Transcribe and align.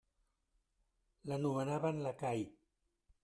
L'anomenaven 1.31 2.03
lacai. 2.07 2.45